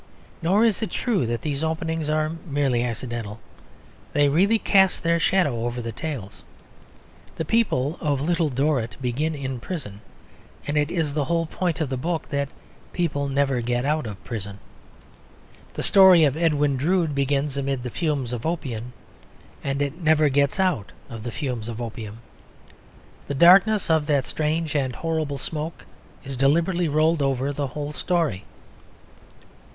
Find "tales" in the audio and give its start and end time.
5.91-6.41